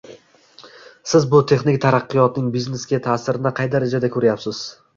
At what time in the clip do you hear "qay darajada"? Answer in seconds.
3.63-4.13